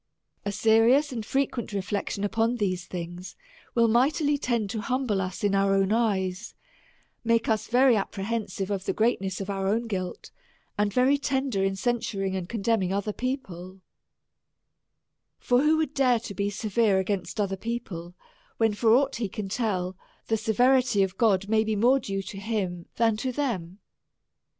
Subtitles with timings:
[0.45, 3.35] A serious and frequent reflection upon these things
[3.75, 6.55] will mightily tend to humble us in our own eyeSj
[7.23, 9.69] make us very apprehensive of the greatness 2k SSH A SERIOUS CALL TO A of
[9.69, 10.31] our own guilt,
[10.79, 13.81] and very tender in censuring and condemning other people;
[15.37, 18.15] for who would dare to be severe against other people,
[18.57, 19.95] when, for aught he can tell,
[20.29, 23.77] the severity of God may be more due to him than to them?